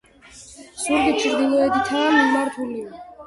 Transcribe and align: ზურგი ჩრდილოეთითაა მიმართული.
ზურგი 0.83 1.13
ჩრდილოეთითაა 1.25 2.09
მიმართული. 2.17 2.81